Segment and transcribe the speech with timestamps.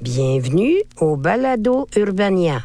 [0.00, 2.60] Bienvenue au Balado Urbania.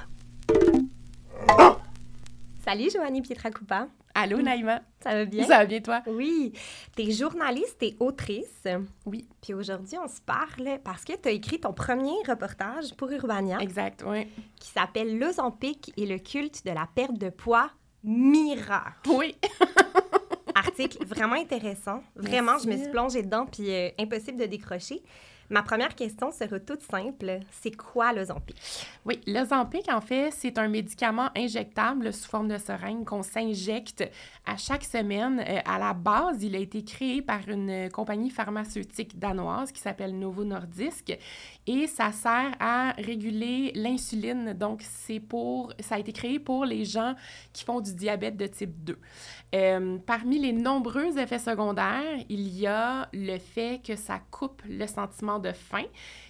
[2.64, 3.88] Salut Joanie Pietracoupa.
[4.14, 4.82] Allô, Naïma.
[5.02, 5.44] Ça va bien?
[5.48, 6.04] Ça va bien, toi?
[6.06, 6.54] Oui.
[6.96, 8.68] T'es journaliste et autrice.
[9.08, 9.28] Oui.
[9.42, 13.58] Puis aujourd'hui, on se parle parce que tu as écrit ton premier reportage pour Urbania
[13.60, 14.28] Exact, oui.
[14.60, 17.72] qui s'appelle L'Ozempic et le culte de la perte de poids
[18.04, 19.10] miracle.
[19.10, 19.36] Oui.
[20.56, 22.04] Article vraiment intéressant.
[22.16, 25.02] Vraiment, je me suis plongée dedans puis euh, impossible de décrocher.
[25.50, 27.40] Ma première question sera toute simple.
[27.52, 28.58] C'est quoi l'Ozempic?
[29.06, 34.04] Oui, l'Ozempic, en fait, c'est un médicament injectable sous forme de seringue qu'on s'injecte
[34.46, 35.44] à chaque semaine.
[35.48, 40.18] Euh, à la base, il a été créé par une compagnie pharmaceutique danoise qui s'appelle
[40.18, 41.18] Novo Nordisk
[41.68, 44.54] et ça sert à réguler l'insuline.
[44.54, 44.84] Donc,
[45.30, 47.16] pour, ça a été créé pour les gens
[47.52, 48.98] qui font du diabète de type 2.
[49.56, 54.88] Euh, parmi les nombreux effets secondaires, il y a le fait que ça coupe le
[54.88, 55.86] sentiment de faim,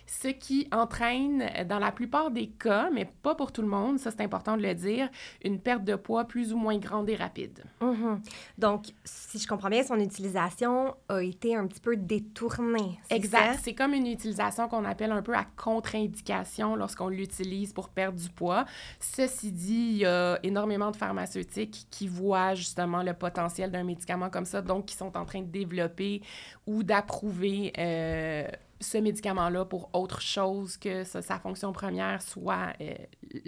[0.06, 4.12] ce qui entraîne, dans la plupart des cas, mais pas pour tout le monde, ça
[4.12, 5.10] c'est important de le dire,
[5.44, 7.64] une perte de poids plus ou moins grande et rapide.
[7.82, 8.22] Mhm.
[8.58, 13.00] Donc, si je comprends bien, son utilisation a été un petit peu détournée.
[13.10, 13.56] c'est Exact.
[13.56, 13.60] ça?
[13.64, 18.30] C'est comme une utilisation qu'on appelle un peu à contre-indication lorsqu'on l'utilise pour perdre du
[18.30, 18.66] poids.
[19.00, 24.30] Ceci dit, il y a énormément de pharmaceutiques qui voient justement le potentiel d'un médicament
[24.30, 26.22] comme ça, donc qui sont en train de développer
[26.67, 28.48] ou d'approuver euh,
[28.84, 32.94] ce médicament-là pour autre chose que sa, sa fonction première soit euh,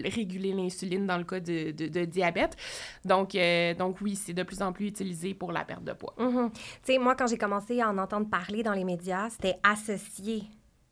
[0.03, 2.55] réguler l'insuline dans le cas de, de- de diabète.
[3.03, 6.13] Donc, euh, donc oui, c'est de plus en plus utilisé pour la perte de poids.
[6.17, 6.51] Mhm.
[6.51, 6.59] Tu
[6.93, 10.43] sais, moi, quand j'ai commencé à en entendre parler dans les médias, c'était associé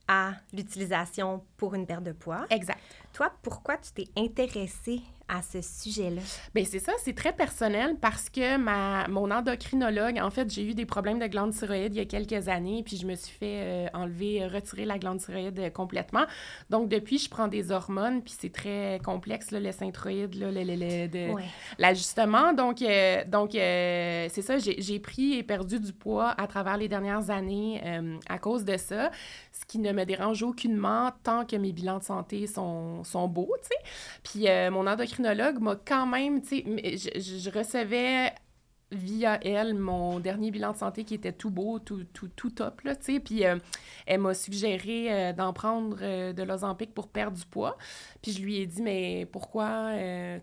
[0.08, 2.46] à l'utilisation pour une perte de poids.
[2.50, 2.80] Exact.
[3.14, 5.02] Toi, pourquoi tu t'es intéressée
[5.36, 6.22] à ce sujet-là?
[6.54, 10.74] Bien, c'est ça, c'est très personnel parce que ma, mon endocrinologue, en fait, j'ai eu
[10.76, 13.58] des problèmes de glande thyroïde il y a quelques années, puis je me suis fait
[13.62, 16.26] euh, enlever, retirer la glande thyroïde euh, complètement.
[16.70, 20.64] Donc, depuis, je prends des hormones, puis c'est très complexe, là, le synthroïde, là, le,
[20.64, 21.46] le- le- de- Ouais.
[21.80, 22.54] l'ajustement.
[22.54, 26.78] Donc, euh, donc euh, c'est ça, j'ai j'ai pris et perdu du poids à travers
[26.78, 29.10] les dernières années euh, à cause de ça,
[29.54, 33.56] ce qui ne me dérange aucunement tant que mes bilans de santé sont, sont beaux,
[33.62, 33.92] tu sais.
[34.24, 38.34] Puis euh, mon endocrinologue m'a quand même, tu sais, je, je- recevais
[38.92, 42.82] via elle mon dernier bilan de santé qui était tout beau, tout, tout, tout top,
[42.82, 43.20] là, tu sais.
[43.20, 43.58] Puis euh,
[44.08, 45.98] elle m'a suggéré euh, d'en prendre
[46.34, 47.78] de l'Ozempic pour perdre du poids.
[48.24, 49.92] Puis je lui ai dit, mais pourquoi,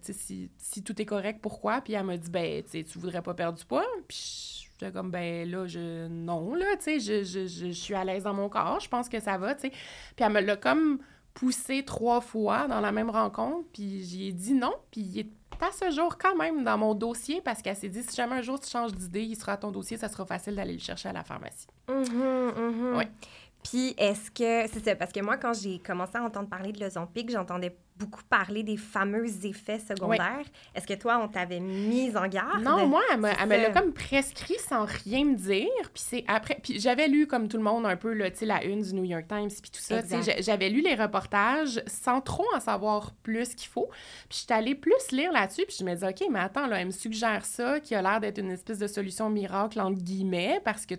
[0.04, 1.80] tu sais, si, tout est correct, pourquoi?
[1.80, 3.86] Puis elle m'a dit, ben, tu sais, voudrais pas perdre du poids?
[4.08, 7.94] Puis j'étais comme, ben là, je, non, là, tu sais, je, je, je, je suis
[7.94, 9.70] à l'aise dans mon corps, je pense que ça va, tu sais.
[9.70, 10.98] Puis elle me l'a comme
[11.34, 15.30] poussé trois fois dans la même rencontre, puis j'y ai dit non, puis il est
[15.62, 18.42] à ce jour quand même dans mon dossier parce qu'elle s'est dit, si jamais un
[18.42, 21.10] jour tu changes d'idée, il sera à ton dossier, ça sera facile d'aller le chercher
[21.10, 21.66] à la pharmacie.
[21.88, 22.96] Mhm, mhm.
[22.96, 23.08] Ouais.
[23.62, 24.72] Puis, est-ce que.
[24.72, 28.22] C'est ça, parce que moi, quand j'ai commencé à entendre parler de l'Ozempic, j'entendais beaucoup
[28.28, 30.44] parler des fameux effets secondaires.
[30.74, 32.62] Est-ce que toi, on t'avait mis en garde?
[32.62, 35.68] Non, moi, elle me, l'a comme prescrit sans rien me dire.
[35.92, 36.58] Puis c'est après.
[36.62, 39.26] Puis j'avais lu, comme tout le monde, un peu, là, la une du New York
[39.28, 40.00] Times, puis tout ça.
[40.40, 43.90] J'avais lu les reportages sans trop en savoir plus qu'il faut.
[44.28, 46.86] Puis j'étais allée plus lire là-dessus, puis je me disais, OK, mais attends, là, elle
[46.86, 50.86] me suggère ça, qui a l'air d'être une espèce de solution miracle, entre guillemets, parce
[50.86, 50.94] que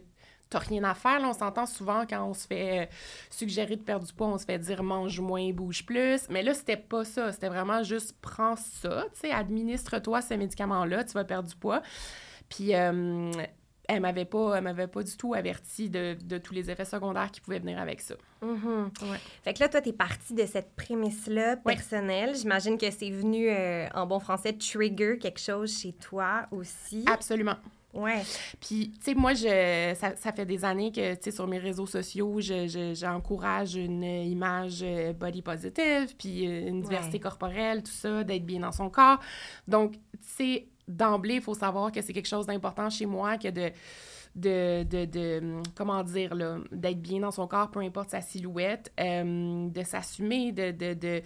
[0.51, 1.19] t'as rien à faire.
[1.19, 2.85] Là, on s'entend souvent quand on se fait euh,
[3.31, 6.21] suggérer de perdre du poids, on se fait dire mange moins, bouge plus.
[6.29, 7.31] Mais là, c'était pas ça.
[7.31, 11.81] C'était vraiment juste prends ça, tu sais, administre-toi ces médicaments-là, tu vas perdre du poids.
[12.49, 13.31] Puis euh,
[13.87, 17.31] elle m'avait pas, elle m'avait pas du tout averti de, de tous les effets secondaires
[17.31, 18.15] qui pouvaient venir avec ça.
[18.41, 18.89] Mhm.
[19.03, 19.17] Ouais.
[19.43, 21.75] Fait que là, toi, t'es partie de cette prémisse-là Ouais.
[21.75, 22.35] personnelle.
[22.35, 27.05] J'imagine que c'est venu, euh, en bon français, trigger quelque chose chez toi aussi.
[27.09, 27.55] Absolument.
[27.93, 28.21] Ouais.
[28.61, 31.57] Puis, tu sais, moi, je, ça, ça fait des années que, tu sais, sur mes
[31.57, 37.19] réseaux sociaux, je- je- j'encourage une image euh, body positive, puis euh, une diversité Ouais.
[37.19, 39.19] corporelle, tout ça, d'être bien dans son corps.
[39.67, 43.49] Donc, tu sais, d'emblée, il faut savoir que c'est quelque chose d'important chez moi, que
[43.49, 43.71] de,
[44.35, 48.91] de, de, de, comment dire, là, d'être bien dans son corps, peu importe sa silhouette,
[49.01, 50.71] euh, de s'assumer, de...
[50.71, 51.21] de, de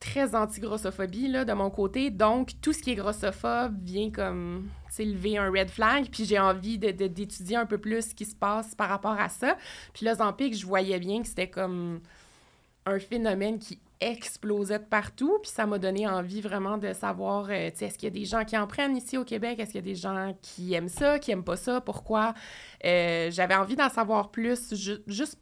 [0.00, 2.10] très anti-grossophobie là, de mon côté.
[2.10, 4.68] Donc, tout ce qui est grossophobe vient comme
[4.98, 6.08] lever un red flag.
[6.10, 9.28] Puis j'ai envie de, d'étudier un peu plus ce qui se passe par rapport à
[9.28, 9.56] ça.
[9.92, 12.00] Puis là, Zampic, je voyais bien que c'était comme
[12.86, 15.38] un phénomène qui explosait de partout.
[15.42, 18.18] Puis ça m'a donné envie vraiment de savoir, euh, tu sais, est-ce qu'il y a
[18.18, 19.58] des gens qui en prennent ici au Québec?
[19.58, 21.80] Est-ce qu'il y a des gens qui aiment ça, qui aiment pas ça?
[21.80, 22.34] Pourquoi?
[22.84, 24.74] Euh, j'avais envie d'en savoir plus
[25.06, 25.38] juste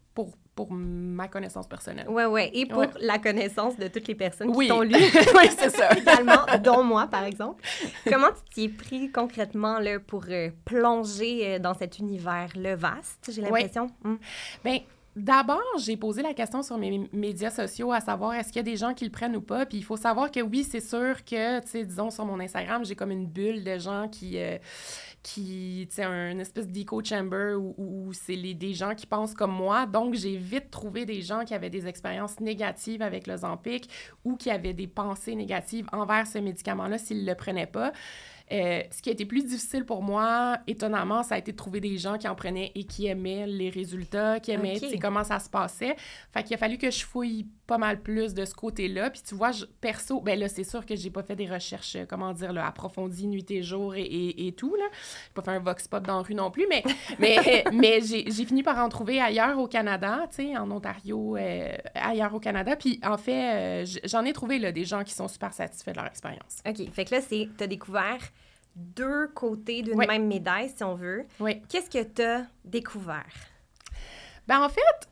[0.59, 2.07] pour ma connaissance personnelle.
[2.09, 2.51] Oui, oui.
[2.53, 4.93] Et pour la connaissance de toutes les personnes qui t'ont lu.
[5.37, 5.91] oui, c'est ça.
[5.97, 7.63] Également, dont moi, par exemple.
[8.05, 13.41] Comment tu t'y es pris concrètement là, pour euh, plonger dans cet univers-là vaste, j'ai
[13.41, 13.87] l'impression?
[14.05, 14.11] Oui.
[14.11, 14.17] Hmm.
[14.65, 14.79] Bien,
[15.19, 18.63] D'abord, j'ai posé la question sur mes médias sociaux à savoir est-ce qu'il y a
[18.63, 19.67] des gens qui le prennent ou pas.
[19.67, 22.85] Puis il faut savoir que oui, c'est sûr que, tu sais, disons sur mon Instagram,
[22.85, 24.59] j'ai comme une bulle de gens qui, euh,
[25.23, 29.87] qui sais, un espèce d'eco chamber où, c'est des gens qui pensent comme moi.
[29.87, 33.89] Donc, j'ai vite trouvé des gens qui avaient des expériences négatives avec le Zampic
[34.25, 37.93] ou qui avaient des pensées négatives envers ce médicament-là s'ils ne le prenaient pas.
[38.51, 41.81] Euh, ce qui a été plus difficile pour moi, étonnamment, ça a été de trouver
[41.81, 45.51] des gens qui en prenaient et qui aimaient les résultats, qui aimaient comment ça se
[45.51, 45.97] passait.
[46.33, 49.11] Fait qu'il a fallu que je fouille pas mal plus de ce côté-là.
[49.11, 49.51] Puis tu vois,
[49.81, 52.67] perso, ben là, c'est sûr que j'ai pas fait des recherches, euh, comment dire, là,
[52.67, 54.87] approfondies nuit et jour et, et, tout, là.
[54.91, 56.83] J'ai pas fait un vox pop dans la rue non plus, mais,
[57.19, 61.77] mais, mais j'ai fini par en trouver ailleurs au Canada, tu sais, en Ontario, euh,
[61.95, 62.75] ailleurs au Canada.
[62.75, 66.07] Puis en fait, j'en ai trouvé, là, des gens qui sont super satisfaits de leur
[66.07, 66.63] expérience.
[66.67, 66.91] OK.
[66.91, 68.19] Fait que là, c'est, t'as découvert
[68.75, 71.27] deux côtés d'une même médaille, si on veut.
[71.39, 71.61] Oui.
[71.69, 73.27] Qu'est-ce que tu as découvert?
[74.47, 75.09] Ben, en fait,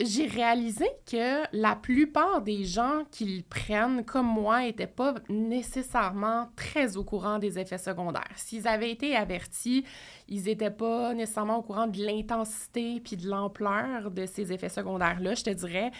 [0.00, 6.48] j'ai réalisé que la plupart des gens qui le prennent, comme moi, n'étaient pas nécessairement
[6.54, 8.30] très au courant des effets secondaires.
[8.36, 9.84] S'ils avaient été avertis,
[10.28, 15.34] ils n'étaient pas nécessairement au courant de l'intensité puis de l'ampleur de ces effets secondaires-là,
[15.34, 15.90] je te dirais.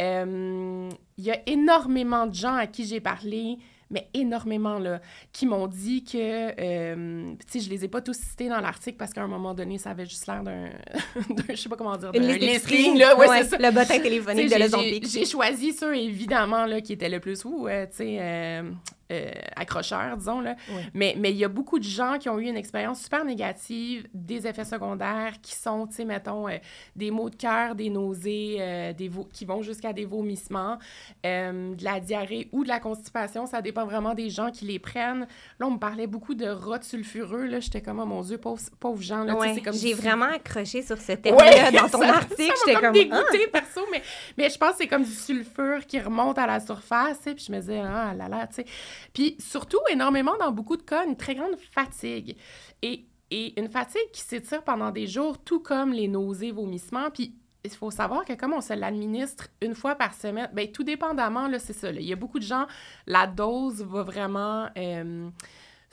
[0.00, 0.88] Euh,
[1.18, 3.58] il y a énormément de gens à qui j'ai parlé
[3.92, 5.00] mais énormément, là,
[5.32, 8.96] qui m'ont dit que, euh, tu sais, je les ai pas tous cités dans l'article
[8.96, 10.70] parce qu'à un moment donné, ça avait juste l'air d'un,
[11.48, 13.58] je sais pas comment dire, d'un listing, là, ouais, c'est ça.
[13.58, 15.06] Le bottin téléphonique de.
[15.06, 18.70] J'ai choisi ceux, évidemment, là, qui étaient le plus, ou, tu sais, euh,
[19.12, 20.40] euh, accrocheur, disons.
[20.40, 20.56] Là.
[20.94, 24.46] Mais il y a beaucoup de gens qui ont eu une expérience super négative, des
[24.46, 26.56] effets secondaires qui sont, tu sais, mettons, euh,
[26.96, 30.78] des maux de cœur, des nausées, euh, des qui vont jusqu'à des vomissements,
[31.24, 33.46] de la diarrhée ou de la constipation.
[33.46, 35.26] Ça dépend vraiment des gens qui les prennent.
[35.60, 37.44] Là, on me parlait beaucoup de rot sulfureux.
[37.44, 39.24] Là, j'étais comme, oh mon Dieu, pauvre, pauvre gens.
[39.24, 42.54] Là, comme J'ai vraiment accroché sur ce thème-là dans ton article.
[42.66, 43.22] J'étais comme, ah!
[43.52, 44.02] perso, mais,
[44.36, 47.52] mais je pense que c'est comme du sulfure qui remonte à la surface, puis je
[47.52, 48.64] me disais, ah là là, tu sais.
[49.12, 52.36] Puis surtout, énormément dans beaucoup de cas, une très grande fatigue.
[52.82, 57.10] Et, et une fatigue qui s'étire pendant des jours, tout comme les nausées, vomissements.
[57.10, 57.34] Puis
[57.64, 61.48] il faut savoir que comme on se l'administre une fois par semaine, bien, tout dépendamment,
[61.48, 61.90] là, c'est ça.
[61.90, 62.66] Il y a beaucoup de gens,
[63.06, 64.68] la dose va vraiment...
[64.76, 65.28] Euh,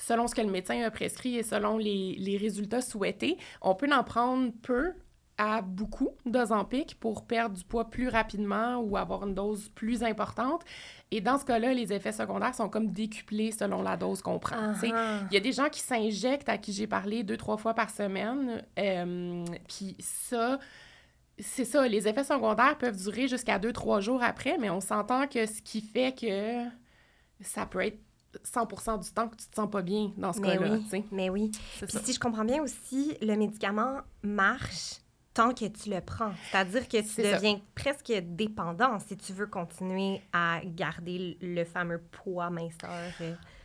[0.01, 3.89] selon ce que le médecin a prescrit et selon les, les résultats souhaités, on peut
[3.91, 4.93] en prendre peu
[5.39, 10.63] à beaucoup d'Ozempic pour perdre du poids plus rapidement ou avoir une dose plus importante.
[11.11, 14.73] Et dans ce cas-là, les effets secondaires sont comme décuplés selon la dose qu'on prend.
[14.83, 17.89] Il y a des gens qui s'injectent, à qui j'ai parlé deux, trois fois par
[17.89, 18.61] semaine.
[18.77, 20.59] Euh, puis ça,
[21.39, 25.25] c'est ça, les effets secondaires peuvent durer jusqu'à deux, trois jours après, mais on s'entend
[25.25, 26.65] que ce qui fait que
[27.39, 27.97] ça peut être
[28.43, 30.79] 100 du temps que tu te sens pas bien dans ce cas-là.
[30.91, 31.49] Oui, mais oui.
[31.81, 34.99] Puis si je comprends bien aussi, le médicament marche
[35.39, 36.33] tant que tu le prends.
[36.51, 42.49] C'est-à-dire que tu deviens presque dépendant si tu veux continuer à garder le fameux poids
[42.49, 42.89] minceur.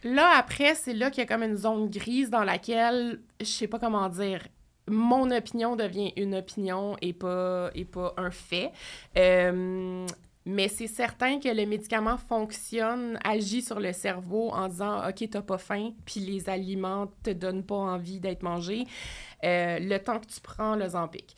[0.05, 3.67] Là, après, c'est là qu'il y a comme une zone grise dans laquelle, je sais
[3.67, 4.41] pas comment dire,
[4.87, 8.71] mon opinion devient une opinion et pas, et pas un fait.
[9.17, 10.07] Euh,
[10.47, 15.43] mais c'est certain que le médicament fonctionne, agit sur le cerveau en disant OK, t'as
[15.43, 18.85] pas faim, puis les aliments te donnent pas envie d'être mangés,
[19.43, 21.35] euh, le temps que tu prends le Zampic.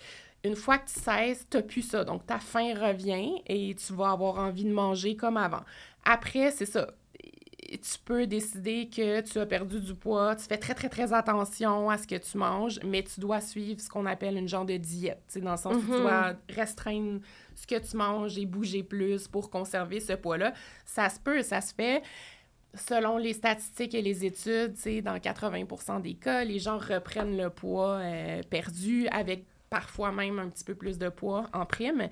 [0.46, 2.04] Une fois que tu cesses, t'as plus ça.
[2.04, 5.62] Donc ta faim revient et tu vas avoir envie de manger comme avant.
[6.04, 6.88] Après, c'est ça
[7.72, 11.90] tu peux décider que tu as perdu du poids, tu fais très, très, très attention
[11.90, 14.76] à ce que tu manges, mais tu dois suivre ce qu'on appelle une genre de
[14.76, 16.54] diète, dans le sens où tu dois mm-hmm.
[16.54, 17.20] restreindre
[17.54, 20.52] ce que tu manges et bouger plus pour conserver ce poids-là.
[20.84, 22.02] Ça se peut, ça se fait.
[22.74, 27.98] Selon les statistiques et les études, dans 80% des cas, les gens reprennent le poids
[28.02, 32.08] euh, perdu avec parfois même un petit peu plus de poids en prime.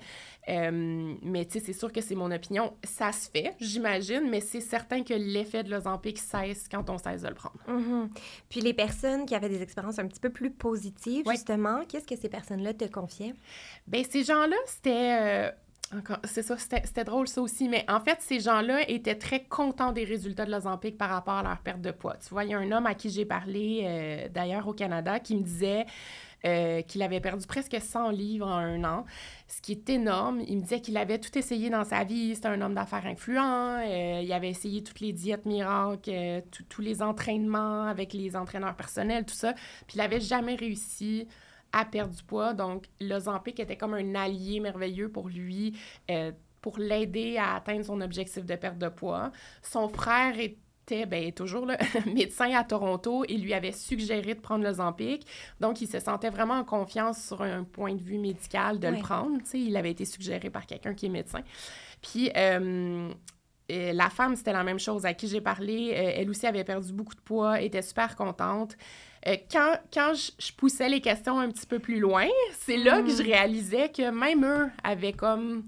[0.49, 2.75] Euh, mais tu sais, c'est sûr que c'est mon opinion.
[2.83, 7.23] Ça se fait, j'imagine, mais c'est certain que l'effet de l'Ozempic cesse quand on cesse
[7.23, 7.57] de le prendre.
[7.67, 8.09] Mm-hmm.
[8.49, 12.15] Puis les personnes qui avaient des expériences un petit peu plus positives, justement, qu'est-ce que
[12.15, 13.33] ces personnes-là te confiaient?
[13.87, 15.17] Bien, ces gens-là, c'était...
[15.21, 15.51] Euh,
[16.25, 17.69] C'est ça, c'était drôle ça aussi.
[17.69, 21.43] Mais en fait, ces gens-là étaient très contents des résultats de l'Ozempic par rapport à
[21.43, 22.17] leur perte de poids.
[22.17, 25.19] Tu vois, il y a un homme à qui j'ai parlé, euh, d'ailleurs au Canada,
[25.19, 25.85] qui me disait
[26.45, 29.05] euh, qu'il avait perdu presque 100 livres en un an,
[29.47, 30.41] ce qui est énorme.
[30.47, 32.35] Il me disait qu'il avait tout essayé dans sa vie.
[32.35, 33.79] C'était un homme d'affaires influent.
[33.79, 39.25] Euh, il avait essayé toutes les diètes miracles, tous les entraînements avec les entraîneurs personnels,
[39.25, 39.53] tout ça.
[39.87, 41.27] Puis il n'avait jamais réussi
[41.75, 42.53] a perdu du poids.
[42.53, 45.77] Donc, l'Ozempic était comme un allié merveilleux pour lui,
[46.09, 49.31] euh, pour l'aider à atteindre son objectif de perte de poids.
[49.61, 50.35] Son frère
[50.85, 51.75] était ben, toujours le
[52.13, 55.25] médecin à Toronto et lui avait suggéré de prendre l'Ozempic.
[55.59, 58.99] Donc, il se sentait vraiment en confiance sur un point de vue médical de le
[58.99, 59.37] prendre.
[59.53, 61.41] il avait été suggéré par quelqu'un qui est médecin.
[62.01, 63.09] Puis, euh,
[63.69, 65.91] la femme, c'était la même chose à qui j'ai parlé.
[65.91, 68.77] Euh, elle aussi avait perdu beaucoup de poids, était super contente.
[69.27, 72.27] Euh, quand, quand je, poussais les questions un petit peu plus loin,
[72.59, 73.25] c'est là que je mm.
[73.25, 75.65] réalisais que même eux avaient comme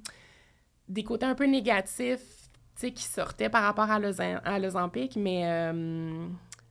[0.88, 2.37] des côtés un peu négatifs
[2.86, 6.28] qui sortaient par rapport à l'Ozempic, mais euh,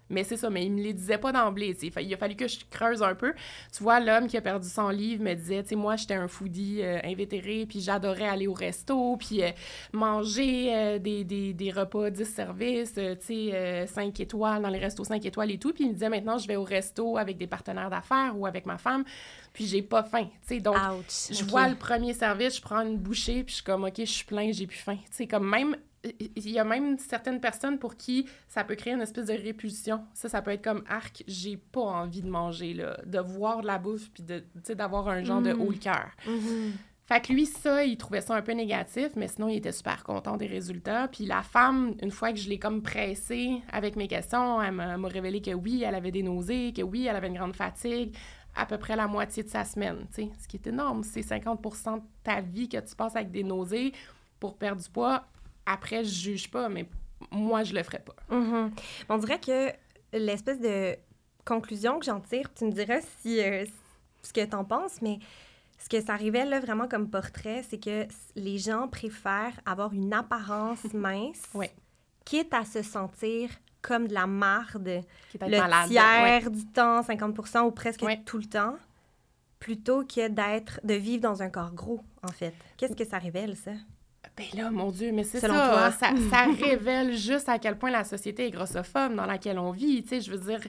[0.09, 1.77] mais c'est ça, mais il me les disait pas d'emblée.
[1.83, 3.33] Il a fallu que je creuse un peu.
[3.77, 6.29] Tu vois, l'homme qui a perdu son livre me disait, tu sais, moi, j'étais un
[6.29, 9.51] foodie euh, invétéré, puis j'adorais aller au resto, puis euh,
[9.93, 15.05] manger euh, des, des, des, repas 10 services, tu sais, 5 étoiles, dans les restos
[15.05, 15.73] 5 étoiles et tout.
[15.73, 18.67] Puis il me disait, maintenant, je vais au resto avec des partenaires d'affaires ou avec
[18.67, 19.05] ma femme,
[19.53, 20.29] puis j'ai pas faim.
[20.47, 20.77] Tu sais, donc,
[21.09, 24.05] je vois le premier service, je prends une bouchée, puis je suis comme, OK, je
[24.05, 24.97] suis plein, j'ai plus faim.
[25.07, 25.77] Tu sais, comme même
[26.21, 30.05] il y a même certaines personnes pour qui ça peut créer une espèce de répulsion.
[30.15, 33.67] Ça, ça peut être comme arc, j'ai pas envie de manger, là, de voir de
[33.67, 34.45] la bouffe puis de,
[34.75, 35.61] d'avoir un genre de mm.
[35.61, 36.11] haut le cœur.
[36.27, 36.73] Mm-hmm.
[37.07, 40.03] Fait que lui, ça, il trouvait ça un peu négatif, mais sinon, il était super
[40.03, 41.07] content des résultats.
[41.07, 44.97] Puis la femme, une fois que je l'ai comme pressée avec mes questions, elle m'a
[45.09, 48.13] révélé que oui, elle avait des nausées, que oui, elle avait une grande fatigue,
[48.57, 50.31] à peu près la moitié de sa semaine, tu sais.
[50.41, 53.93] Ce qui est énorme, c'est 50 de ta vie que tu passes avec des nausées
[54.41, 55.27] pour perdre du poids
[55.67, 56.87] après, je juge pas, mais
[57.31, 58.15] moi, je le ferais pas.
[58.31, 58.71] Mm-hmm.
[59.09, 59.73] On dirait que
[60.13, 60.97] l'espèce de
[61.45, 63.65] conclusion que j'en tire, tu me diras si euh,
[64.23, 65.19] ce que tu en penses, mais
[65.79, 70.13] ce que ça révèle là, vraiment comme portrait, c'est que les gens préfèrent avoir une
[70.13, 71.43] apparence mince,
[72.25, 73.51] quitte à se sentir
[73.83, 75.03] comme de la marde
[75.41, 78.77] le tiers du temps, 50% ou presque tout le temps,
[79.61, 82.55] plutôt que d'être, de vivre dans un corps gros, en fait.
[82.77, 83.73] Qu'est-ce que ça révèle, ça?
[84.37, 86.47] Ben là, mon Dieu, mais c'est ça, ça, ça.
[86.65, 90.03] révèle juste à quel point la société est grossophobe dans laquelle on vit.
[90.03, 90.61] Tu sais, je veux dire,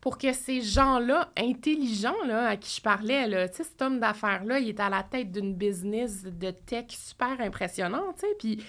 [0.00, 4.00] pour que ces gens-là, intelligents, là, à qui je parlais, là, tu sais, cet homme
[4.00, 8.64] d'affaires-là, il est à la tête d'une business de tech super impressionnante, tu sais, puis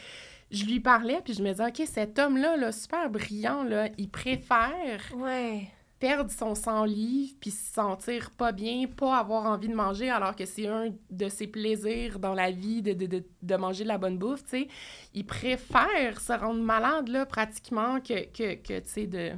[0.51, 4.09] je lui parlais, puis je me disais, OK, cet homme-là, là, super brillant, là, il
[4.09, 5.01] préfère...
[5.15, 5.69] Ouais
[6.03, 10.35] perdre son sang livre puis se sentir pas bien, pas avoir envie de manger alors
[10.35, 13.97] que c'est un de ses plaisirs dans la vie de, de, de, manger de la
[13.97, 14.67] bonne bouffe, tu sais,
[15.13, 19.31] il préfère se rendre malade, là, pratiquement, que, que, que tu sais, de...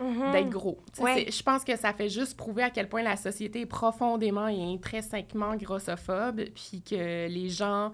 [0.00, 0.32] Mm-hmm.
[0.32, 0.80] d'être gros.
[0.98, 4.74] Je pense que ça fait juste prouver à quel point la société est profondément et
[4.74, 7.92] intrinsèquement grossophobe, puis que les gens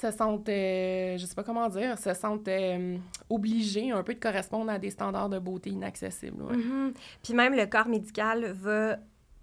[0.00, 2.96] se sentent, euh, je sais pas comment dire, se sentent euh,
[3.30, 6.42] obligés un peu de correspondre à des standards de beauté inaccessibles.
[6.42, 6.94] Mm-hmm.
[7.22, 8.98] Puis même le corps médical va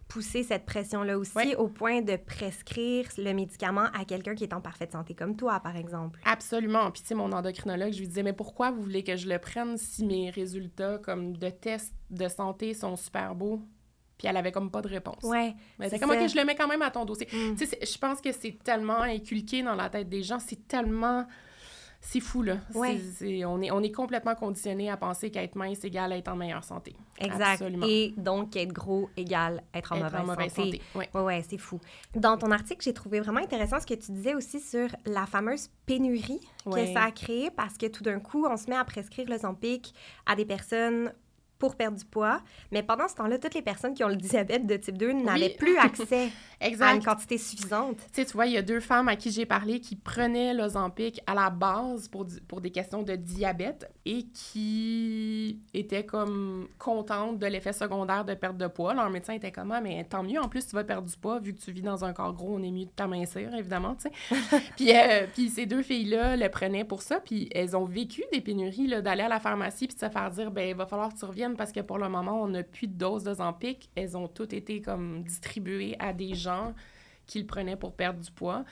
[0.10, 4.60] pousser cette pression-là aussi au point de prescrire le médicament à quelqu'un qui est en
[4.60, 6.20] parfaite santé comme toi, par exemple.
[6.26, 6.92] Absolument.
[6.92, 9.40] Puis, tu sais, mon endocrinologue, je lui disais, mais pourquoi vous voulez que je le
[9.40, 13.62] prenne si mes résultats comme de tests de santé sont super beaux?
[14.22, 15.24] Puis elle avait comme pas de réponse.
[15.24, 15.56] Ouais.
[15.80, 17.28] Mais c'est comme, OK, je le mets quand même à ton dossier.
[17.34, 17.56] Mm.
[17.56, 21.26] Tu sais, je pense que c'est tellement inculqué dans la tête des gens, c'est tellement.
[22.04, 22.58] C'est fou, là.
[22.76, 23.00] Ouais.
[23.46, 26.96] on, est, on est complètement conditionné à penser qu'être mince égale être en meilleure santé.
[27.20, 27.64] Exact.
[27.88, 30.82] Et donc, être gros égale être en mauvaise, santé.
[30.96, 31.80] Oui, ouais, ouais c'est fou.
[32.16, 35.70] Dans ton article, j'ai trouvé vraiment intéressant ce que tu disais aussi sur la fameuse
[35.86, 39.28] pénurie que ça a créé parce que tout d'un coup, on se met à prescrire
[39.30, 39.94] le Zampic
[40.26, 41.12] à des personnes
[41.62, 42.42] pour perdre du poids.
[42.72, 45.52] Mais pendant ce temps-là, toutes les personnes qui ont le diabète de type 2 n'avaient
[45.52, 47.98] plus accès à une quantité suffisante.
[47.98, 50.56] Tu sais, tu vois, il y a deux femmes à qui j'ai parlé qui prenaient
[50.56, 57.38] l'Ozempic à la base pour, pour des questions de diabète et qui étaient comme contentes
[57.38, 58.96] de l'effet secondaire de perte de poids.
[58.96, 61.40] Leur médecin était comme, ah, mais tant mieux, en plus, tu vas perdre du poids,
[61.40, 64.10] vu que tu vis dans un corps gros, on est mieux de t'amincir, évidemment, tu
[64.10, 64.62] sais.
[64.76, 68.42] puis, euh, puis ces deux filles-là le prenaient pour ça, puis elles ont vécu des
[68.42, 71.20] pénuries, d'aller à la pharmacie puis de se faire dire, ben il va falloir que
[71.20, 73.90] tu reviennes parce que pour le moment, on n'a plus de doses de Zampic.
[73.96, 76.74] Elles ont toutes été comme distribuées à des gens
[77.28, 78.64] qui le prenaient pour perdre du poids.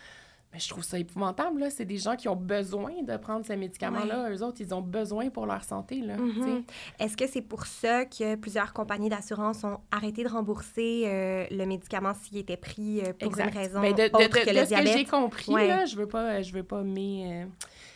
[0.52, 1.64] Mais je trouve ça épouvantable.
[1.70, 4.32] C'est des gens qui ont besoin de prendre ces médicaments-là.
[4.32, 6.18] Eux autres, ils ont besoin pour leur santé, là.
[6.18, 6.64] Mhm.
[7.00, 11.66] Est-ce que c'est pour ça que plusieurs compagnies d'assurance ont arrêté de rembourser euh, le
[11.66, 14.98] médicament s'il était pris euh, pour une raison ben, de, autre que le ce que
[14.98, 17.46] j'ai compris, là, je veux pas, je veux pas mais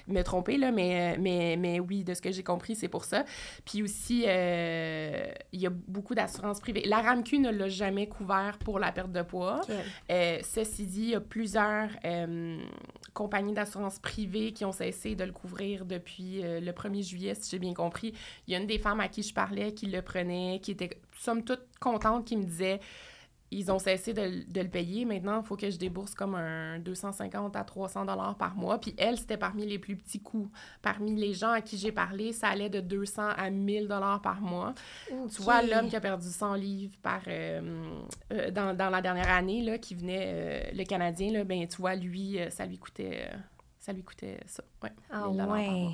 [0.08, 3.26] me tromper, là, mais, mais, mais oui, de ce que j'ai compris, c'est pour ça.
[3.66, 6.84] Puis aussi, euh, il y a beaucoup d'assurances privées.
[6.86, 9.62] La RAMQ ne l'a jamais couvert pour la perte de poids.
[10.12, 12.58] Euh, ceci dit, il y a plusieurs euh,
[13.14, 17.60] compagnies d'assurance privées qui ont cessé de le couvrir depuis le 1er juillet, si j'ai
[17.60, 18.14] bien compris.
[18.48, 21.02] Il y a une des femmes à qui je parlais qui le prenait, qui était,
[21.18, 22.80] somme toute, contente, qui me disait
[23.54, 25.06] ils ont cessé de, le payer.
[25.06, 28.80] Maintenant, il faut que je débourse comme un 250 à 300 dollars par mois.
[28.80, 30.50] Puis elle, c'était parmi les plus petits coûts.
[30.82, 34.42] Parmi les gens à qui j'ai parlé, ça allait de 200 à 1000 dollars par
[34.42, 34.74] mois.
[35.08, 39.30] Tu vois, l'homme qui a perdu 100 livres par, euh, euh, dans, dans, la dernière
[39.30, 43.30] année, là, qui venait, euh, le Canadien, là, ben, tu vois, lui, ça lui coûtait,
[43.80, 44.64] ça lui coûtait ça.
[44.82, 45.90] Ouais, ah ouais.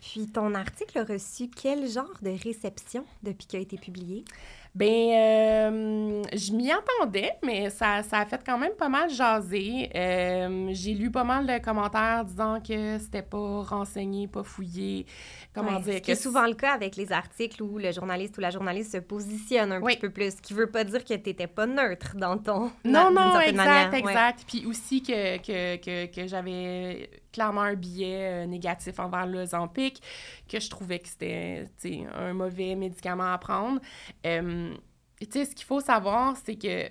[0.00, 4.24] Puis ton article a reçu quel genre de réception depuis qu'il a été publié?
[4.72, 9.90] Ben, euh, je m'y attendais, mais ça, ça, a fait quand même pas mal jaser.
[9.96, 15.06] Euh, j'ai lu pas mal de commentaires disant que c'était pas renseigné, pas fouillé.
[15.52, 16.00] Comment dire?
[16.04, 19.72] C'est souvent le cas avec les articles où le journaliste ou la journaliste se positionne
[19.72, 22.38] un petit peu plus, ce qui veut pas dire que tu n'étais pas neutre dans
[22.38, 22.70] ton.
[22.84, 24.44] Non, non, exact, exact.
[24.46, 30.02] Puis aussi que, que, que, que j'avais clairement un biais euh, négatif envers le Zampic,
[30.48, 31.66] que je trouvais que c'était
[32.14, 33.80] un mauvais médicament à prendre.
[34.26, 34.74] Euh,
[35.20, 36.90] tu sais, ce qu'il faut savoir, c'est que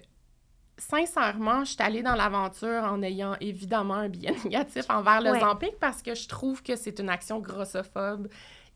[0.79, 5.77] sincèrement, je suis allée dans l'aventure en ayant évidemment un biais négatif envers le Zampic
[5.79, 8.27] parce que je trouve que c'est une action grossophobe.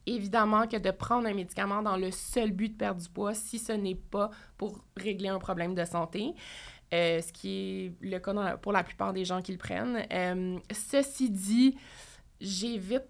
[0.05, 3.57] Évidemment que de prendre un médicament dans le seul but de perdre du poids, si
[3.57, 6.33] ce n'est pas pour régler un problème de santé.
[6.93, 10.05] Euh, ce qui est le cas pour la plupart des gens qui le prennent.
[10.11, 11.75] Euh, ceci dit,
[12.39, 13.07] j'ai vite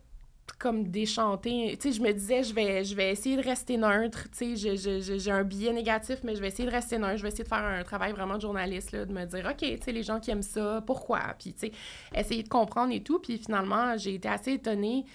[0.58, 1.78] comme déchanté.
[1.82, 4.30] Tu sais, je me disais, je vais, je vais essayer de rester neutre.
[4.38, 7.18] Tu sais, j'ai un biais négatif, mais je vais essayer de rester neutre.
[7.18, 9.58] Je vais essayer de faire un travail vraiment de journaliste, là, de me dire, OK,
[9.58, 11.20] tu sais, les gens qui aiment ça, pourquoi?
[11.38, 11.72] Puis, tu sais,
[12.16, 13.20] essayer de comprendre et tout.
[13.20, 15.06] Puis finalement, j'ai été assez étonnée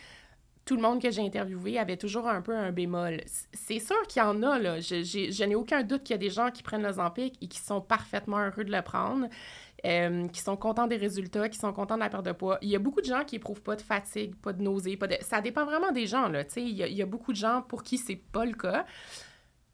[0.69, 3.23] tout le monde que j'ai interviewé avait toujours un peu un bémol.
[3.55, 4.81] C'est sûr qu'il y en a, là.
[4.81, 7.49] Je, je n'ai aucun doute qu'il y a des gens qui prennent le Zampic et
[7.49, 9.29] qui sont parfaitement heureux de le prendre,
[9.87, 12.59] euh, qui sont contents des résultats, qui sont contents de la perte de poids.
[12.61, 15.07] Il y a beaucoup de gens qui éprouvent pas de fatigue, pas de nausée, pas
[15.07, 15.17] de...
[15.23, 16.43] Ça dépend vraiment des gens, là.
[16.57, 18.85] Il y, a, il y a beaucoup de gens pour qui c'est pas le cas.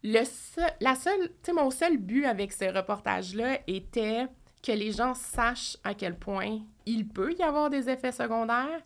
[0.04, 0.22] Le
[0.80, 4.28] la seule, mon seul but avec ce reportage-là était
[4.62, 8.80] que les gens sachent à quel point il peut y avoir des effets secondaires,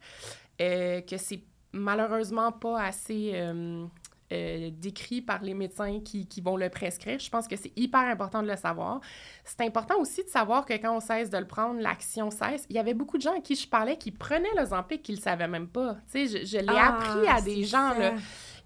[0.62, 3.86] euh, que c'est malheureusement pas assez euh,
[4.30, 7.18] euh, décrit par les médecins qui, qui, vont le prescrire.
[7.18, 9.00] Je pense que c'est hyper important de le savoir.
[9.44, 12.66] C'est important aussi de savoir que quand on cesse de le prendre, l'action cesse.
[12.68, 15.12] Il y avait beaucoup de gens à qui je parlais qui prenaient le Zampic qui
[15.12, 15.94] ne savaient même pas.
[16.12, 18.14] Tu sais, je, je l'ai ah, appris à des gens, là.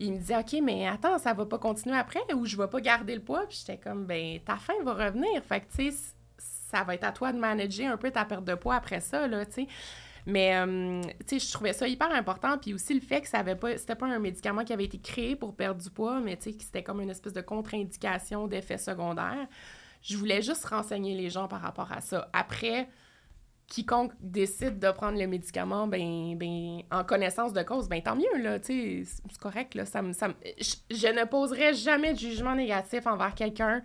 [0.01, 2.81] Ils me disaient, OK, mais attends, ça va pas continuer après ou je vais pas
[2.81, 3.47] garder le poids?
[3.49, 5.45] Puis j'étais comme, ben, ta faim va revenir.
[5.45, 5.97] Fait que, tu sais,
[6.39, 9.29] ça va être à toi de manager un peu ta perte de poids après ça,
[9.29, 9.69] là, tu sais.
[10.27, 12.59] Mais, euh, tu sais, je trouvais ça hyper important.
[12.59, 14.99] Puis aussi le fait que ça avait pas, c'était pas un médicament qui avait été
[14.99, 18.47] créé pour perdre du poids, mais tu sais, que c'était comme une espèce de contre-indication
[18.47, 19.49] d'effets secondaires.
[20.03, 22.29] Je voulais juste renseigner les gens par rapport à ça.
[22.33, 22.89] Après,
[23.69, 28.43] quiconque décide de prendre le médicament, ben, ben en connaissance de cause, ben tant mieux,
[28.43, 29.87] là, tu sais, c'est correct, là.
[29.87, 30.29] Ça, ça,
[30.61, 33.83] je, je ne poserai jamais de jugement négatif envers quelqu'un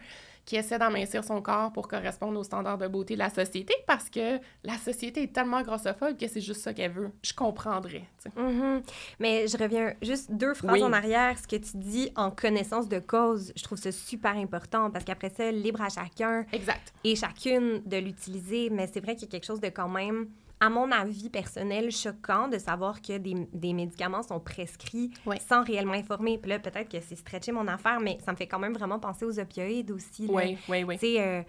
[0.47, 4.09] qui essaie d'amincir son corps pour correspondre aux standards de beauté de la société parce
[4.09, 7.11] que la société est tellement grossophobe que c'est juste ça qu'elle veut.
[7.21, 8.05] Je comprendrais.
[8.25, 8.81] Mm-hmm.
[9.19, 11.37] Mais je reviens juste deux phrases en arrière.
[11.37, 15.29] Ce que tu dis en connaissance de cause, je trouve ça super important parce qu'après
[15.29, 16.93] ça, libre à chacun exact.
[17.03, 18.69] et chacune de l'utiliser.
[18.69, 20.27] Mais c'est vrai qu'il y a quelque chose de quand même
[20.59, 25.11] à mon avis personnel, choquant de savoir que des, des médicaments sont prescrits
[25.47, 26.37] sans réellement informer.
[26.37, 28.99] Puis là, peut-être que c'est stretcher mon affaire, mais ça me fait quand même vraiment
[28.99, 30.27] penser aux opioïdes aussi.
[30.29, 30.95] Oui, oui, oui.
[30.95, 31.41] Tu sais, euh,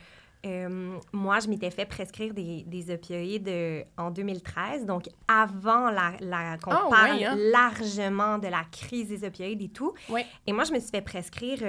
[0.46, 6.12] euh, moi, je m'étais fait prescrire des, des opioïdes euh, en 2013, donc avant la,
[6.20, 7.34] la qu'on ah, parle hein?
[7.36, 9.94] largement de la crise des opioïdes et tout.
[10.46, 11.62] Et moi, je me suis fait prescrire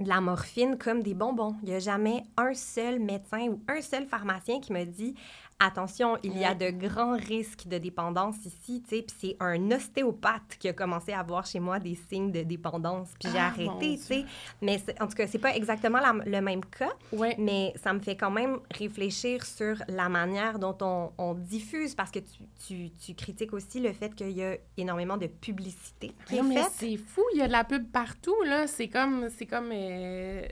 [0.00, 1.54] de la morphine comme des bonbons.
[1.62, 5.14] Il n'y a jamais un seul médecin ou un seul pharmacien qui me dit
[5.58, 9.70] attention, il y a de grands risques de dépendance ici, tu sais, puis c'est un
[9.70, 13.46] ostéopathe qui a commencé à voir chez moi des signes de dépendance, puis j'ai ah,
[13.46, 14.24] arrêté, tu sais.
[14.60, 16.92] Mais en tout cas, c'est pas exactement le même cas,
[17.38, 20.76] mais ça me fait quand même réfléchir sur la manière dont
[21.18, 22.20] on, diffuse, parce que
[22.66, 26.96] tu, tu, critiques aussi le fait qu'il y a énormément de publicité qui mais C'est
[26.96, 28.66] fou, il y a de la pub partout, là.
[28.66, 29.28] C'est comme...
[29.36, 30.46] C'est comme euh,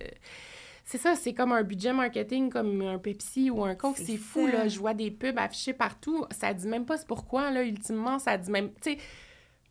[0.85, 3.99] c'est ça, c'est comme un budget marketing comme un Pepsi ou un Coke.
[3.99, 4.69] C'est fou, là.
[4.69, 6.25] Je vois des pubs affichées partout.
[6.31, 8.19] Ça dit même pas c'est pourquoi, là, ultimement.
[8.19, 8.71] Ça dit même.
[8.83, 8.99] Tu sais,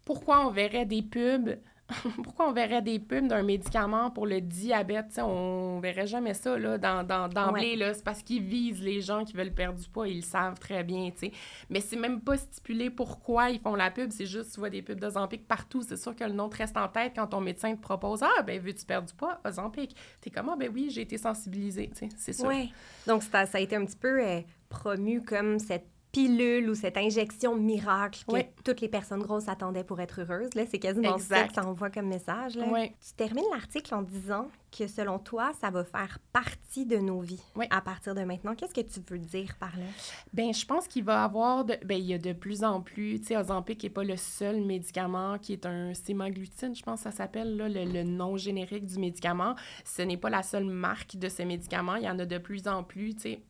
[0.06, 1.58] pourquoi on verrait des pubs
[2.24, 5.20] pourquoi on verrait des pubs d'un médicament pour le diabète?
[5.20, 7.78] on verrait jamais ça là, dans, dans, d'emblée.
[7.94, 10.08] C'est parce qu'ils visent les gens qui veulent perdre du poids.
[10.08, 11.12] Ils le savent très bien.
[11.16, 11.32] sais.
[11.70, 14.12] Mais c'est même pas stipulé pourquoi ils font la pub.
[14.12, 15.82] C'est juste, tu vois des pubs d'Ozempic partout.
[15.82, 18.42] C'est sûr que le nom te reste en tête quand ton médecin te propose Ah,
[18.44, 19.40] ben veux-tu perdre du poids?
[19.46, 19.96] Ozempic?
[20.22, 21.92] T'es comme Ah, ben oui, j'ai été sensibilisée.
[22.18, 22.48] C'est sûr.
[22.48, 22.74] Oui.
[23.08, 26.97] Donc, ça, ça, a été un petit peu euh, promu comme cette pilule ou cette
[26.97, 30.54] injection miracle que toutes les personnes grosses attendaient pour être heureuses.
[30.56, 32.56] Là, c'est quasiment ça que ça envoie comme message.
[32.56, 32.65] Là.
[32.86, 34.47] Tu termines l'article en disant
[34.78, 38.56] que selon toi, ça va faire partie de nos vies à partir de maintenant.
[38.56, 39.86] Qu'est-ce que tu veux dire par là?
[40.34, 42.82] Bien, je pense qu'il va y avoir, de, ben, il y a de plus en
[42.82, 47.04] plus, tu sais, Ozempic n'est pas le seul médicament qui est un sémaglutine, je pense
[47.04, 49.56] que ça s'appelle, le, le, nom générique du médicament.
[49.84, 51.95] Ce n'est pas la seule marque de ce médicament.
[51.95, 53.41] Il y en a de plus en plus, tu sais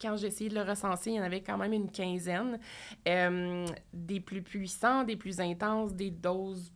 [0.00, 2.58] quand j'ai essayé de le recenser, il y en avait quand même une quinzaine.
[3.08, 6.72] Euh, des plus puissants, des plus intenses, des doses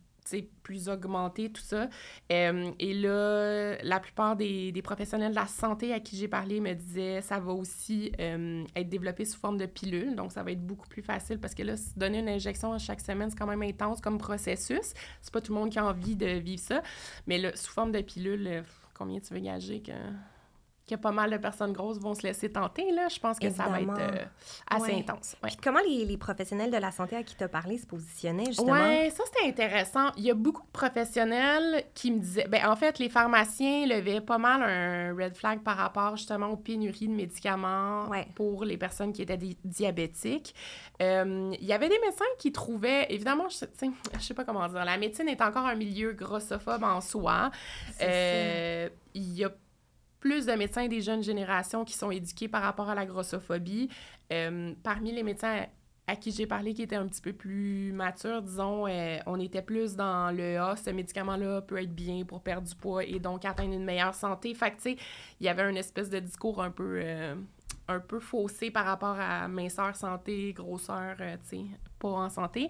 [0.63, 1.89] plus augmentées, tout ça.
[2.31, 6.73] Euh, et là, la plupart des, professionnels de la santé à qui j'ai parlé me
[6.73, 10.15] disaient ça va aussi euh, être développé sous forme de pilule.
[10.15, 13.29] Donc, ça va être beaucoup plus facile parce que là, donner une injection chaque semaine,
[13.29, 14.93] c'est quand même intense comme processus.
[15.21, 16.81] C'est pas tout le monde qui a envie de vivre ça.
[17.27, 19.91] Mais là, sous forme de pilule, combien tu veux gager que
[20.91, 22.91] que pas mal de personnes grosses vont se laisser tenter.
[22.91, 23.07] Là.
[23.07, 24.25] Je pense que ça va être euh,
[24.69, 25.35] assez intense.
[25.63, 28.73] comment les, les, professionnels de la santé à qui tu as parlé se positionnaient, justement?
[28.73, 30.11] Oui, ça, c'était intéressant.
[30.17, 32.47] Il y a beaucoup de professionnels qui me disaient...
[32.47, 36.57] Ben, en fait, les pharmaciens levaient pas mal un red flag par rapport, justement, aux
[36.57, 40.53] pénuries de médicaments pour les personnes qui étaient diabétiques.
[41.01, 43.07] Euh, il y avait des médecins qui trouvaient...
[43.09, 43.65] Évidemment, je,
[44.13, 44.83] je sais pas comment dire.
[44.83, 47.51] La médecine est encore un milieu grossophobe en soi.
[48.01, 49.51] Euh, il y a
[50.21, 53.89] plus de médecins des jeunes générations qui sont éduqués par rapport à la grossophobie.
[54.31, 55.65] Euh, parmi les médecins
[56.07, 59.61] à qui j'ai parlé qui étaient un petit peu plus matures, disons, euh, on était
[59.61, 63.45] plus dans le Ah, ce médicament-là peut être bien pour perdre du poids et donc
[63.45, 64.53] atteindre une meilleure santé.
[64.53, 64.97] Fait que, tu sais,
[65.39, 66.99] il y avait une espèce de discours un peu.
[67.03, 67.35] Euh,
[67.87, 71.65] un peu faussé par rapport à minceur, santé, grosseur, tu sais,
[72.01, 72.69] pas en santé.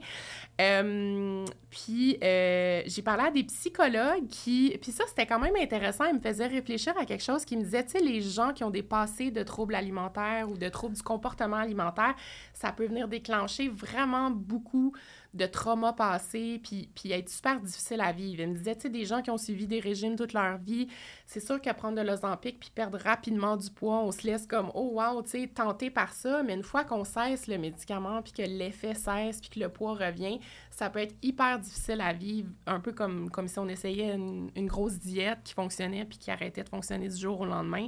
[0.60, 4.78] Euh, puis euh, j'ai parlé à des psychologues qui...
[4.82, 6.06] Puis ça, c'était quand même intéressant.
[6.06, 8.63] Ils me faisaient réfléchir à quelque chose qui me disait, tu sais, les gens qui
[8.63, 12.13] ont des passés de troubles alimentaires ou de troubles du comportement alimentaire,
[12.54, 14.94] ça peut venir déclencher vraiment beaucoup
[15.34, 18.41] de traumas passés, puis, puis être super difficile à vivre.
[18.41, 20.89] Il me disait, tu sais, des gens qui ont suivi des régimes toute leur vie,
[21.26, 24.72] c'est sûr qu'à prendre de l'Ozempic puis perdre rapidement du poids, on se laisse comme,
[24.74, 28.34] oh wow, tu sais, tenté par ça, mais une fois qu'on cesse le médicament puis
[28.34, 29.08] que l'effet cesse
[29.41, 33.29] puis que le poids revient, ça peut être hyper difficile à vivre, un peu comme,
[33.29, 37.17] comme si on essayait une, grosse diète qui fonctionnait puis qui arrêtait de fonctionner du
[37.17, 37.88] jour au lendemain.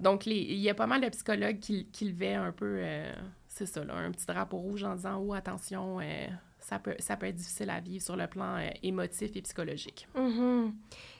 [0.00, 3.12] Donc, il y a pas mal de psychologues qui, qui levaient un peu, euh,
[3.48, 6.26] c'est ça, là, un petit drapeau rouge en disant, oh, attention, euh,
[6.58, 10.08] ça peut, ça peut être difficile à vivre sur le plan euh, émotif et psychologique.
[10.16, 10.72] Mm-hmm.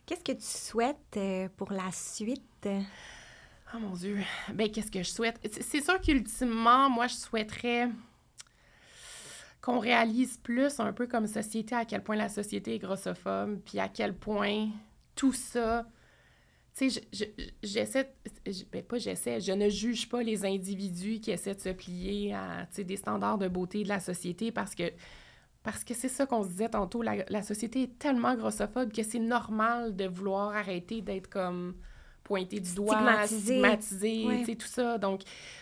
[0.07, 1.19] Qu'est-ce que tu souhaites
[1.57, 2.69] pour la suite?
[3.75, 4.19] Oh mon Dieu.
[4.53, 5.41] Ben, qu'est-ce que je souhaite?
[5.61, 7.89] C'est sûr qu'ultimement, moi, je souhaiterais
[9.65, 13.79] qu'on réalise plus un peu comme société à quel point la société est grossophobe, puis
[13.79, 14.69] à quel point
[15.15, 15.87] tout ça
[16.77, 17.05] tu sais,
[17.63, 18.13] j'essaie,
[18.73, 22.67] ben pas j'essaie, je ne juge pas les individus qui essaient de se plier à
[22.77, 24.93] des standards de beauté de la société parce que
[25.63, 29.21] parce que c'est ça qu'on se disait tantôt, la, société est tellement grossophobe que c'est
[29.21, 31.77] normal de vouloir arrêter d'être comme
[32.25, 34.99] pointé du doigt, stigmatisé, tu sais, tout ça.
[34.99, 35.21] Donc,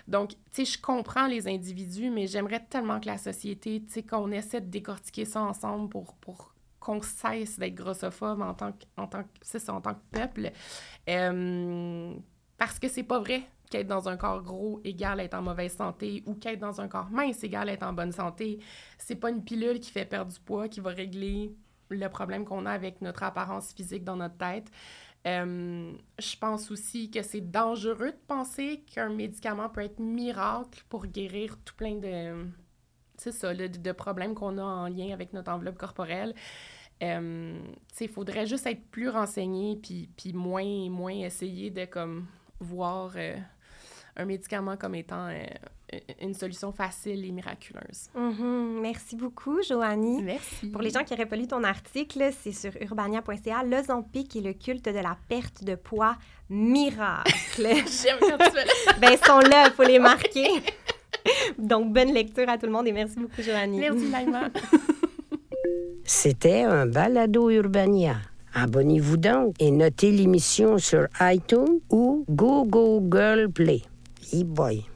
[0.09, 4.03] donc tu sais, je comprends les individus, mais j'aimerais tellement que la société, tu sais,
[4.03, 8.85] qu'on essaie de décortiquer ça ensemble pour, pour qu'on cesse d'être grossophobe en tant que,
[8.97, 10.53] en tant que, en tant que peuple.
[11.09, 12.15] Euh,
[12.59, 16.23] parce que c'est pas vrai qu'être dans un corps gros égale être en mauvaise santé
[16.27, 18.59] ou qu'être dans un corps mince égale être en bonne santé.
[18.99, 21.55] C'est pas une pilule qui fait perdre du poids qui va régler
[21.89, 24.71] le problème qu'on a avec notre apparence physique dans notre tête.
[25.27, 31.07] Euh, je pense aussi que c'est dangereux de penser qu'un médicament peut être miracle pour
[31.07, 32.45] guérir tout plein de,
[33.17, 36.35] c'est ça, de, problèmes qu'on a en lien avec notre enveloppe corporelle.
[37.03, 37.61] Euh,
[38.01, 42.27] il faudrait juste être plus renseigné puis, puis moins, moins essayer de comme
[42.61, 43.37] voir euh,
[44.17, 45.45] un médicament comme étant euh,
[46.21, 48.09] une solution facile et miraculeuse.
[48.17, 48.81] Mm-hmm.
[48.81, 50.23] Merci beaucoup, Joanie.
[50.23, 50.69] Merci.
[50.69, 54.53] Pour les gens qui n'auraient pas lu ton article, c'est sur urbania.ca, L'Ozempic et le
[54.53, 56.17] culte de la perte de poids
[56.49, 57.33] miracle.
[57.59, 60.49] J'aime quand tu fais Ben, sont là, il faut les marquer.
[61.59, 63.79] Donc, bonne lecture à tout le monde et merci beaucoup, Joanie.
[63.79, 64.49] Merci, Laima.
[66.05, 68.17] C'était un balado Urbania.
[68.55, 73.83] Abonnez-vous donc et notez l'émission sur iTunes ou Google Play.
[74.35, 74.92] E-boy.